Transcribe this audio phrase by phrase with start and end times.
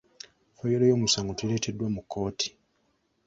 [0.57, 2.47] Fayiro y’omusango tereeteddwa mu kkooti.